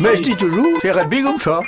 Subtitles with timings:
[0.00, 1.60] Mais je dis toujours, c'est rugby comme ça.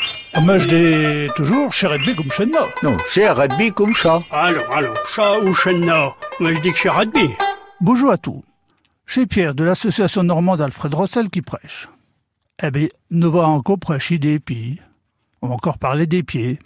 [0.47, 2.53] Mais je dis toujours, chez rugby comme chez nous.
[2.83, 4.23] Non, c'est rugby comme ça.
[4.31, 7.31] Alors, alors, chat ou chenna Moi, je dis que c'est rugby.
[7.81, 8.41] Bonjour à tous.
[9.05, 11.89] Chez Pierre de l'association normande Alfred Rossel qui prêche.
[12.63, 14.79] Eh bien, nous va encore prêcher des pieds.
[15.43, 16.61] On va encore parler des pieds.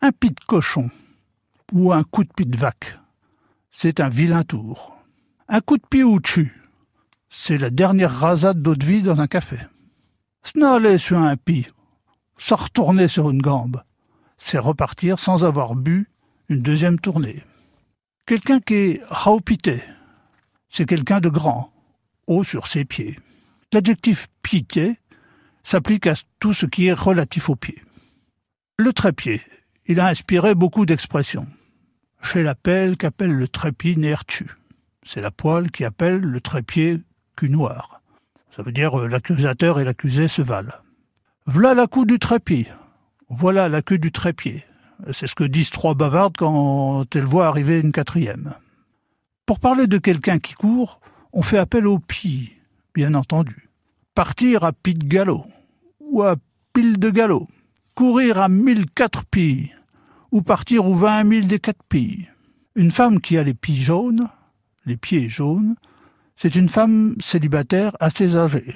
[0.00, 0.88] Un pied de cochon
[1.72, 2.96] ou un coup de pied de vaque,
[3.70, 4.96] c'est un vilain tour.
[5.46, 6.54] Un coup de pied au dessus,
[7.28, 9.58] c'est la dernière rasade d'eau de vie dans un café.
[10.52, 11.68] Snaller sur un pied,
[12.36, 13.84] se retourner sur une gambe,
[14.36, 16.08] c'est repartir sans avoir bu
[16.48, 17.44] une deuxième tournée.
[18.26, 19.80] Quelqu'un qui est raupité,
[20.68, 21.72] c'est quelqu'un de grand,
[22.26, 23.16] haut sur ses pieds.
[23.72, 24.96] L'adjectif piqué
[25.62, 27.84] s'applique à tout ce qui est relatif aux pieds.
[28.76, 29.40] Le trépied,
[29.86, 31.46] il a inspiré beaucoup d'expressions.
[32.22, 34.50] Chez la pelle qu'appelle le trépied nertu.
[35.04, 37.00] C'est la poêle qui appelle le trépied
[37.36, 37.99] cul noir.
[38.50, 40.72] Ça veut dire euh, l'accusateur et l'accusé se valent.
[41.46, 42.68] Voilà la queue du trépied.
[43.28, 44.64] Voilà la queue du trépied.
[45.12, 48.54] C'est ce que disent trois bavardes quand elles voient arriver une quatrième.
[49.46, 51.00] Pour parler de quelqu'un qui court,
[51.32, 52.60] on fait appel au pied,
[52.94, 53.68] bien entendu.
[54.14, 55.46] Partir à pied de galop,
[56.00, 56.36] ou à
[56.72, 57.48] pile de galop.
[57.94, 59.72] Courir à mille quatre pieds,
[60.32, 62.28] ou partir aux vingt mille des quatre pieds.
[62.74, 64.28] Une femme qui a les pieds jaunes,
[64.86, 65.76] les pieds jaunes,
[66.40, 68.74] c'est une femme célibataire assez âgée.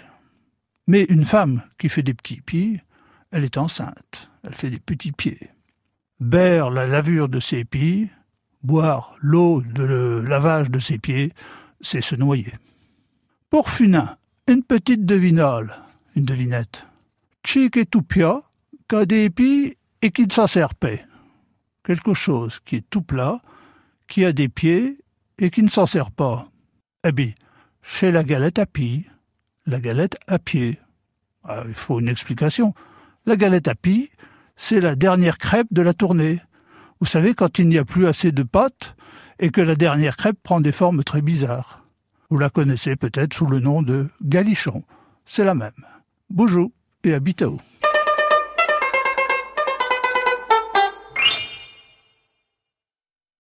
[0.87, 2.83] Mais une femme qui fait des petits pieds,
[3.31, 5.48] elle est enceinte, elle fait des petits pieds.
[6.20, 8.11] Baire la lavure de ses pieds,
[8.62, 11.33] boire l'eau de le lavage de ses pieds,
[11.81, 12.53] c'est se noyer.
[13.48, 14.15] Pour Funin,
[14.47, 15.75] une petite devinole,
[16.17, 16.85] une devinette.
[17.47, 18.42] Chic et tout pia,
[18.89, 20.98] qu'a des pieds et qui ne s'en sert pas.
[21.83, 23.41] Quelque chose qui est tout plat,
[24.07, 24.98] qui a des pieds
[25.39, 26.51] et qui ne s'en sert pas.
[27.07, 27.33] Eh bien,
[27.85, 29.05] chez la galette à pied,
[29.67, 30.81] la galette à pied.
[31.45, 32.75] Ah, il faut une explication.
[33.27, 34.11] La galette à pied,
[34.57, 36.41] c'est la dernière crêpe de la tournée.
[37.01, 38.97] Vous savez, quand il n'y a plus assez de pâte
[39.39, 41.85] et que la dernière crêpe prend des formes très bizarres.
[42.31, 44.83] Vous la connaissez peut-être sous le nom de galichon.
[45.27, 45.73] C'est la même.
[46.31, 46.70] Bonjour
[47.05, 47.58] et à bientôt.